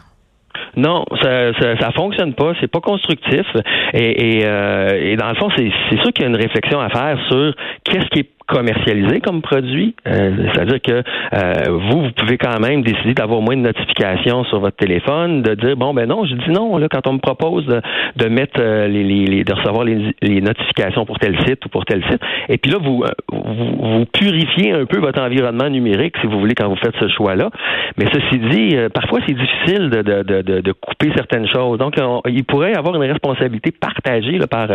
Non, 0.77 1.05
ça, 1.23 1.53
ça, 1.55 1.77
ça 1.79 1.91
fonctionne 1.93 2.35
pas, 2.35 2.53
c'est 2.61 2.71
pas 2.71 2.81
constructif. 2.81 3.47
Et, 3.93 4.39
et, 4.39 4.47
euh, 4.47 4.99
et 5.01 5.17
dans 5.17 5.29
le 5.29 5.35
fond, 5.37 5.49
c'est 5.57 5.71
sûr 6.01 6.13
qu'il 6.13 6.23
y 6.23 6.27
a 6.27 6.29
une 6.29 6.37
réflexion 6.37 6.81
à 6.81 6.89
faire 6.89 7.19
sur 7.29 7.55
qu'est-ce 7.85 8.07
qui 8.07 8.21
est 8.21 8.34
commercialisé 8.47 9.21
comme 9.21 9.41
produit. 9.41 9.95
Euh, 10.07 10.49
C'est-à-dire 10.53 10.81
que 10.83 10.93
euh, 10.93 11.71
vous, 11.71 12.03
vous 12.03 12.11
pouvez 12.13 12.37
quand 12.37 12.61
même 12.61 12.83
décider 12.83 13.15
d'avoir 13.15 13.41
moins 13.41 13.57
de 13.57 13.63
notifications 13.63 14.45
sur 14.45 14.61
votre 14.61 14.77
téléphone, 14.77 15.43
de 15.43 15.55
dire 15.55 15.77
bon 15.77 15.95
ben 15.95 16.07
non, 16.07 16.25
je 16.27 16.35
dis 16.35 16.51
non 16.51 16.77
là 16.77 16.89
quand 16.91 17.07
on 17.07 17.15
me 17.15 17.19
propose 17.19 17.65
de, 17.67 17.81
de 18.17 18.29
mettre 18.29 18.61
euh, 18.61 18.87
les, 18.87 19.03
les, 19.03 19.45
de 19.45 19.55
recevoir 19.55 19.85
les, 19.85 20.15
les, 20.21 20.41
notifications 20.41 21.07
pour 21.07 21.19
tel 21.19 21.39
site 21.47 21.65
ou 21.65 21.69
pour 21.71 21.85
tel 21.87 22.03
site. 22.11 22.21
Et 22.49 22.59
puis 22.59 22.71
là, 22.71 22.79
vous, 22.83 23.03
euh, 23.03 23.11
vous, 23.33 23.99
vous 23.99 24.05
purifiez 24.07 24.73
un 24.73 24.85
peu 24.85 24.99
votre 24.99 25.23
environnement 25.23 25.71
numérique 25.71 26.15
si 26.21 26.27
vous 26.27 26.39
voulez 26.39 26.55
quand 26.55 26.69
vous 26.69 26.77
faites 26.77 26.97
ce 27.01 27.09
choix-là. 27.09 27.51
Mais 27.97 28.07
ceci 28.13 28.39
dit, 28.51 28.77
parfois 28.93 29.21
c'est 29.27 29.35
difficile 29.35 29.89
de, 29.89 30.03
de, 30.03 30.43
de, 30.43 30.61
de, 30.61 30.73
couper 30.73 31.11
certaines 31.15 31.49
choses. 31.49 31.79
Donc 31.79 31.95
il 32.29 32.45
pourrait 32.45 32.73
y 32.73 32.77
avoir 32.77 32.95
une 32.95 33.11
responsabilité 33.11 33.71
partagée 33.71 34.39
là, 34.39 34.47
par 34.47 34.69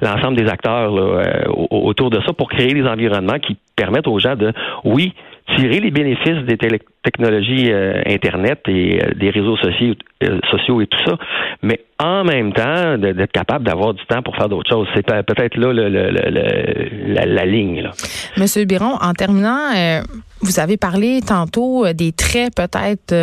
l'ensemble 0.00 0.36
des 0.36 0.48
acteurs 0.48 0.92
là, 0.92 1.22
autour 1.70 2.10
de 2.10 2.20
ça 2.26 2.32
pour 2.32 2.48
créer 2.48 2.72
des 2.72 2.86
environnements 2.86 3.15
qui 3.42 3.56
permettent 3.76 4.08
aux 4.08 4.18
gens 4.18 4.36
de, 4.36 4.52
oui, 4.84 5.12
tirer 5.54 5.80
les 5.80 5.90
bénéfices 5.90 6.44
des 6.46 6.58
technologies 7.04 7.70
euh, 7.70 8.02
Internet 8.06 8.60
et 8.66 9.00
euh, 9.00 9.10
des 9.14 9.30
réseaux 9.30 9.56
sociaux, 9.56 9.94
euh, 10.24 10.40
sociaux 10.50 10.80
et 10.80 10.86
tout 10.88 10.98
ça, 11.06 11.16
mais 11.62 11.84
en 11.98 12.24
même 12.24 12.52
temps 12.52 12.98
d'être 12.98 13.32
capable 13.32 13.64
d'avoir 13.64 13.94
du 13.94 14.04
temps 14.06 14.22
pour 14.22 14.34
faire 14.34 14.48
d'autres 14.48 14.68
choses. 14.68 14.88
C'est 14.94 15.06
peut-être 15.06 15.56
là 15.56 15.72
la, 15.72 17.44
ligne. 17.46 17.88
Monsieur 18.36 18.64
Biron, 18.64 18.96
en 19.00 19.12
terminant, 19.14 20.02
vous 20.42 20.60
avez 20.60 20.76
parlé 20.76 21.20
tantôt 21.26 21.90
des 21.94 22.12
traits 22.12 22.54
peut-être 22.54 23.14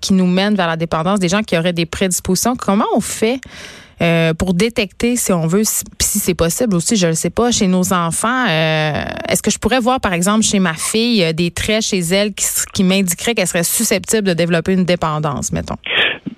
qui 0.00 0.14
nous 0.14 0.26
mènent 0.26 0.54
vers 0.54 0.68
la 0.68 0.76
dépendance, 0.76 1.20
des 1.20 1.28
gens 1.28 1.42
qui 1.42 1.58
auraient 1.58 1.74
des 1.74 1.84
prédispositions. 1.84 2.54
Comment 2.56 2.86
on 2.96 3.00
fait 3.00 3.40
euh, 4.02 4.34
pour 4.34 4.54
détecter, 4.54 5.16
si 5.16 5.32
on 5.32 5.46
veut, 5.46 5.62
si, 5.64 6.18
c'est 6.18 6.34
possible 6.34 6.74
aussi, 6.74 6.96
je 6.96 7.08
ne 7.08 7.12
sais 7.12 7.30
pas, 7.30 7.50
chez 7.50 7.66
nos 7.66 7.92
enfants. 7.92 8.46
Euh, 8.48 9.04
est-ce 9.28 9.42
que 9.42 9.50
je 9.50 9.58
pourrais 9.58 9.80
voir, 9.80 10.00
par 10.00 10.12
exemple, 10.12 10.42
chez 10.42 10.58
ma 10.58 10.74
fille, 10.74 11.22
euh, 11.22 11.32
des 11.32 11.50
traits 11.50 11.82
chez 11.82 11.98
elle 11.98 12.32
qui, 12.32 12.46
qui 12.72 12.84
m'indiqueraient 12.84 13.34
qu'elle 13.34 13.46
serait 13.46 13.64
susceptible 13.64 14.28
de 14.28 14.32
développer 14.32 14.72
une 14.72 14.84
dépendance, 14.84 15.52
mettons? 15.52 15.76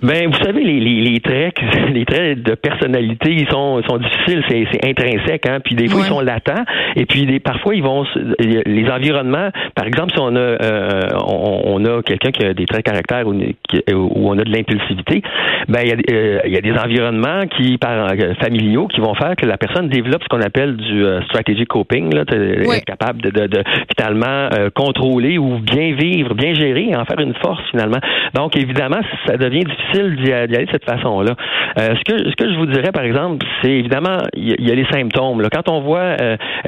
Ben, 0.03 0.27
vous 0.27 0.43
savez, 0.43 0.63
les, 0.63 0.81
les, 0.81 0.99
les, 0.99 1.19
traits, 1.21 1.55
les 1.93 2.03
traits 2.03 2.43
de 2.43 2.55
personnalité, 2.55 3.31
ils 3.31 3.47
sont, 3.49 3.81
sont 3.87 3.97
difficiles, 3.97 4.43
c'est, 4.49 4.67
c'est 4.69 4.85
intrinsèque, 4.85 5.47
hein. 5.47 5.59
Puis 5.63 5.75
des 5.75 5.87
fois, 5.87 6.01
ils 6.01 6.07
sont 6.07 6.19
latents. 6.19 6.65
Et 6.97 7.05
puis, 7.05 7.25
des, 7.25 7.39
parfois, 7.39 7.73
ils 7.73 7.81
vont, 7.81 8.05
les 8.37 8.89
environnements, 8.89 9.49
par 9.75 9.87
exemple, 9.87 10.11
si 10.13 10.19
on 10.19 10.35
a, 10.35 10.39
euh, 10.39 11.07
on, 11.25 11.61
on 11.65 11.85
a 11.85 12.01
quelqu'un 12.03 12.31
qui 12.31 12.45
a 12.45 12.53
des 12.53 12.65
traits 12.65 12.85
de 12.85 12.91
caractère 12.91 13.25
ou, 13.27 13.33
où 13.33 14.29
on 14.29 14.37
a 14.37 14.43
de 14.43 14.51
l'impulsivité, 14.51 15.21
ben 15.69 15.79
il 15.83 15.87
y, 15.87 15.93
a, 15.93 15.95
euh, 16.11 16.39
il 16.45 16.51
y, 16.51 16.57
a, 16.57 16.61
des 16.61 16.77
environnements 16.77 17.47
qui 17.57 17.77
par, 17.77 18.11
euh, 18.11 18.33
familiaux 18.41 18.87
qui 18.87 18.99
vont 18.99 19.13
faire 19.13 19.37
que 19.37 19.45
la 19.45 19.57
personne 19.57 19.87
développe 19.87 20.23
ce 20.23 20.27
qu'on 20.27 20.41
appelle 20.41 20.75
du 20.75 21.05
euh, 21.05 21.21
strategic 21.23 21.69
coping, 21.69 22.13
là, 22.13 22.23
être 22.29 22.85
capable 22.85 23.21
de, 23.21 23.29
de, 23.29 23.47
de 23.47 23.63
finalement 23.97 24.49
contrôler 24.75 25.37
ou 25.37 25.59
bien 25.59 25.93
vivre, 25.93 26.33
bien 26.33 26.53
gérer 26.53 26.93
en 26.93 27.05
faire 27.05 27.19
une 27.19 27.33
force 27.35 27.61
finalement. 27.71 27.99
Donc 28.33 28.57
évidemment, 28.57 28.99
ça 29.25 29.37
devient 29.37 29.63
difficile 29.63 29.92
d'y 29.99 30.31
aller 30.31 30.65
de 30.65 30.71
cette 30.71 30.85
façon-là. 30.85 31.35
ce 31.77 32.03
que 32.03 32.29
ce 32.29 32.35
que 32.35 32.51
je 32.51 32.57
vous 32.57 32.65
dirais 32.67 32.91
par 32.91 33.03
exemple, 33.03 33.45
c'est 33.61 33.71
évidemment 33.71 34.17
il 34.35 34.65
y, 34.65 34.71
a 34.71 34.75
les 34.75 34.85
symptômes. 34.85 35.41
Quand 35.51 35.69
on 35.69 35.81
voit 35.81 36.15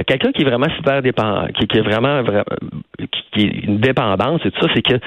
quelqu'un 0.08 0.32
qui 0.32 0.41
est 0.41 0.46
vraiment 0.46 0.70
super 0.75 1.01
dépendant, 1.01 1.48
qui, 1.48 1.77
est 1.77 1.82
vraiment, 1.82 2.24
qui, 3.34 3.46
est 3.46 3.65
une 3.65 3.77
dépendance 3.77 4.41
et 4.46 4.51
tout 4.51 4.62
ça, 4.62 4.72
c'est 4.74 4.82
que 4.82 5.00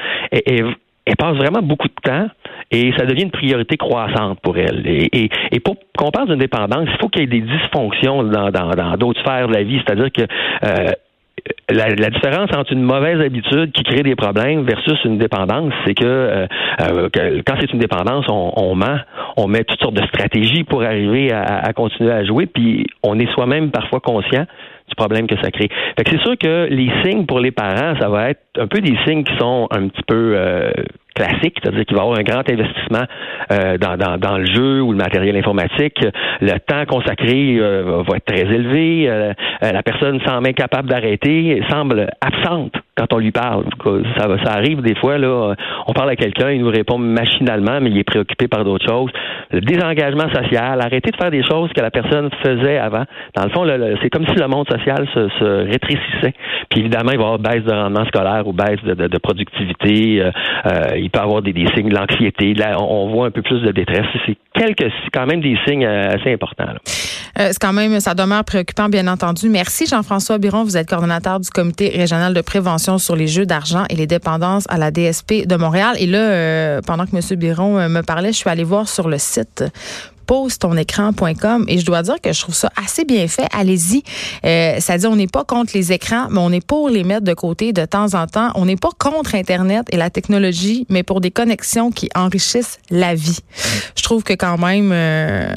elle 1.08 1.16
passe 1.16 1.36
vraiment 1.36 1.62
beaucoup 1.62 1.88
de 1.88 1.94
temps 2.02 2.28
et 2.70 2.92
ça 2.98 3.06
devient 3.06 3.22
une 3.22 3.30
priorité 3.30 3.76
croissante 3.78 4.40
pour 4.40 4.58
elle. 4.58 4.82
Et, 4.86 5.30
pour 5.60 5.76
qu'on 5.96 6.10
parle 6.10 6.28
d'une 6.28 6.38
dépendance, 6.38 6.86
il 6.86 6.98
faut 7.00 7.08
qu'il 7.08 7.22
y 7.22 7.24
ait 7.24 7.26
des 7.26 7.40
dysfonctions 7.40 8.24
dans 8.24 8.50
d'autres 8.50 8.96
dans, 8.98 9.12
sphères 9.14 9.48
de 9.48 9.54
la 9.54 9.62
vie, 9.62 9.80
c'est-à-dire 9.84 10.12
que 10.12 10.22
euh, 10.22 10.90
la, 11.70 12.10
différence 12.10 12.50
entre 12.56 12.72
une 12.72 12.82
mauvaise 12.82 13.20
habitude 13.20 13.72
qui 13.72 13.82
crée 13.82 14.02
des 14.02 14.16
problèmes 14.16 14.64
versus 14.64 14.98
une 15.04 15.18
dépendance, 15.18 15.72
c'est 15.86 15.94
que, 15.94 16.04
euh, 16.04 16.46
euh, 16.80 17.08
quand 17.46 17.54
c'est 17.60 17.72
une 17.72 17.78
dépendance, 17.78 18.26
on, 18.28 18.74
ment, 18.74 18.98
on 19.36 19.46
met 19.46 19.64
toutes 19.64 19.80
sortes 19.80 19.94
de 19.94 20.06
stratégies 20.06 20.64
pour 20.64 20.82
arriver 20.82 21.32
à, 21.32 21.42
à 21.42 21.72
continuer 21.72 22.12
à 22.12 22.24
jouer, 22.24 22.46
puis 22.46 22.86
on 23.02 23.18
est 23.18 23.30
soi-même 23.32 23.70
parfois 23.70 24.00
conscient 24.00 24.46
du 24.88 24.94
problème 24.94 25.26
que 25.26 25.36
ça 25.42 25.50
crée. 25.50 25.68
Fait 25.96 26.04
que 26.04 26.10
c'est 26.10 26.22
sûr 26.22 26.36
que 26.38 26.68
les 26.70 26.90
signes 27.02 27.26
pour 27.26 27.40
les 27.40 27.50
parents, 27.50 27.94
ça 28.00 28.08
va 28.08 28.30
être 28.30 28.40
un 28.58 28.66
peu 28.66 28.80
des 28.80 28.96
signes 29.06 29.24
qui 29.24 29.36
sont 29.38 29.68
un 29.70 29.88
petit 29.88 30.02
peu 30.06 30.32
euh, 30.34 30.70
classique, 31.18 31.58
c'est-à-dire 31.62 31.84
qu'il 31.84 31.96
va 31.96 32.02
y 32.02 32.06
avoir 32.06 32.18
un 32.18 32.22
grand 32.22 32.48
investissement 32.48 33.04
euh, 33.50 33.76
dans, 33.78 33.96
dans, 33.96 34.18
dans, 34.18 34.38
le 34.38 34.46
jeu 34.46 34.80
ou 34.80 34.92
le 34.92 34.98
matériel 34.98 35.36
informatique. 35.36 36.04
Le 36.40 36.58
temps 36.60 36.84
consacré 36.86 37.56
euh, 37.58 38.02
va 38.08 38.16
être 38.16 38.24
très 38.24 38.42
élevé. 38.42 39.08
Euh, 39.08 39.32
la 39.60 39.82
personne 39.82 40.20
semble 40.24 40.48
incapable 40.48 40.88
d'arrêter, 40.88 41.62
semble 41.68 42.08
absente 42.20 42.72
quand 42.96 43.12
on 43.12 43.18
lui 43.18 43.32
parle. 43.32 43.64
Ça, 44.16 44.28
ça 44.44 44.52
arrive 44.52 44.82
des 44.82 44.94
fois, 44.96 45.18
là, 45.18 45.54
on 45.86 45.92
parle 45.92 46.10
à 46.10 46.16
quelqu'un, 46.16 46.50
il 46.50 46.62
nous 46.62 46.70
répond 46.70 46.98
machinalement, 46.98 47.80
mais 47.80 47.90
il 47.90 47.98
est 47.98 48.04
préoccupé 48.04 48.48
par 48.48 48.64
d'autres 48.64 48.86
choses. 48.88 49.10
Le 49.50 49.60
désengagement 49.60 50.28
social, 50.32 50.80
arrêter 50.80 51.10
de 51.10 51.16
faire 51.16 51.30
des 51.30 51.44
choses 51.44 51.70
que 51.72 51.80
la 51.80 51.90
personne 51.90 52.28
faisait 52.44 52.78
avant. 52.78 53.04
Dans 53.36 53.44
le 53.44 53.50
fond, 53.50 53.64
c'est 54.02 54.10
comme 54.10 54.26
si 54.26 54.34
le 54.34 54.48
monde 54.48 54.66
social 54.68 55.06
se, 55.14 55.28
se, 55.38 55.70
rétrécissait. 55.70 56.34
Puis 56.70 56.80
évidemment, 56.80 57.12
il 57.12 57.18
va 57.18 57.24
y 57.24 57.26
avoir 57.26 57.38
baisse 57.38 57.64
de 57.64 57.72
rendement 57.72 58.04
scolaire 58.06 58.46
ou 58.46 58.52
baisse 58.52 58.82
de, 58.84 58.94
de, 58.94 59.06
de 59.06 59.18
productivité. 59.18 60.22
Euh, 60.22 60.30
il 61.08 61.10
peut 61.10 61.20
avoir 61.20 61.40
des, 61.40 61.52
des 61.54 61.66
signes 61.74 61.88
d'anxiété. 61.88 62.52
Là, 62.52 62.76
on, 62.80 63.10
voit 63.10 63.26
un 63.26 63.30
peu 63.30 63.40
plus 63.40 63.60
de 63.62 63.72
détresse. 63.72 64.04
C'est 64.26 64.36
quelques, 64.54 64.92
quand 65.12 65.26
même 65.26 65.40
des 65.40 65.56
signes 65.66 65.86
euh, 65.86 66.14
assez 66.14 66.32
importants. 66.32 66.74
Euh, 67.38 67.48
c'est 67.50 67.58
quand 67.58 67.72
même, 67.72 67.98
ça 68.00 68.14
demeure 68.14 68.44
préoccupant, 68.44 68.88
bien 68.88 69.06
entendu. 69.08 69.48
Merci, 69.48 69.86
Jean-François 69.86 70.38
Biron. 70.38 70.64
Vous 70.64 70.76
êtes 70.76 70.88
coordonnateur 70.88 71.40
du 71.40 71.48
comité 71.48 71.88
régional 71.88 72.34
de 72.34 72.40
prévention 72.42 72.98
sur 72.98 73.16
les 73.16 73.26
jeux 73.26 73.46
d'argent 73.46 73.84
et 73.88 73.96
les 73.96 74.06
dépendances 74.06 74.66
à 74.68 74.76
la 74.76 74.90
DSP 74.90 75.46
de 75.46 75.56
Montréal. 75.56 75.96
Et 75.98 76.06
là, 76.06 76.18
euh, 76.18 76.80
pendant 76.86 77.06
que 77.06 77.16
M. 77.16 77.38
Biron 77.38 77.88
me 77.88 78.02
parlait, 78.02 78.32
je 78.32 78.38
suis 78.38 78.50
allée 78.50 78.64
voir 78.64 78.86
sur 78.88 79.08
le 79.08 79.16
site 79.18 79.64
pose 80.28 80.58
ton 80.58 80.76
écran.com 80.76 81.64
et 81.68 81.78
je 81.78 81.86
dois 81.86 82.02
dire 82.02 82.20
que 82.22 82.32
je 82.32 82.40
trouve 82.40 82.54
ça 82.54 82.70
assez 82.76 83.04
bien 83.06 83.26
fait. 83.26 83.46
Allez-y. 83.50 84.02
Euh, 84.44 84.78
ça 84.78 84.98
dit 84.98 85.06
on 85.06 85.16
n'est 85.16 85.26
pas 85.26 85.42
contre 85.42 85.72
les 85.74 85.90
écrans, 85.90 86.28
mais 86.30 86.38
on 86.38 86.52
est 86.52 86.64
pour 86.64 86.90
les 86.90 87.02
mettre 87.02 87.24
de 87.24 87.32
côté 87.32 87.72
de 87.72 87.84
temps 87.86 88.14
en 88.14 88.26
temps. 88.26 88.50
On 88.54 88.66
n'est 88.66 88.76
pas 88.76 88.90
contre 88.98 89.34
Internet 89.34 89.86
et 89.90 89.96
la 89.96 90.10
technologie, 90.10 90.86
mais 90.90 91.02
pour 91.02 91.22
des 91.22 91.30
connexions 91.30 91.90
qui 91.90 92.10
enrichissent 92.14 92.78
la 92.90 93.14
vie. 93.14 93.38
Je 93.96 94.02
trouve 94.02 94.22
que 94.22 94.34
quand 94.34 94.58
même, 94.58 94.90
euh, 94.92 95.48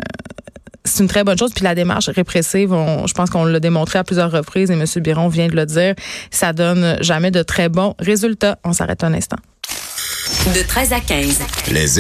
c'est 0.86 1.04
une 1.04 1.10
très 1.10 1.26
bonne 1.26 1.38
chose. 1.38 1.52
Puis 1.54 1.66
la 1.66 1.76
démarche 1.76 2.08
répressive, 2.08 2.74
je 3.06 3.14
pense 3.14 3.30
qu'on 3.30 3.44
l'a 3.44 3.60
démontré 3.60 4.00
à 4.00 4.06
plusieurs 4.06 4.32
reprises 4.32 4.72
et 4.72 4.74
M. 4.74 4.86
Biron 4.98 5.28
vient 5.28 5.50
de 5.50 5.56
le 5.56 5.66
dire, 5.66 5.96
ça 6.32 6.54
donne 6.54 6.96
jamais 7.02 7.32
de 7.32 7.44
très 7.44 7.68
bons 7.68 7.94
résultats. 8.00 8.58
On 8.64 8.72
s'arrête 8.72 9.04
un 9.04 9.14
instant. 9.14 9.38
De 10.56 10.68
13 10.68 10.94
à 10.94 11.00
15. 11.00 11.40
Les 11.72 12.00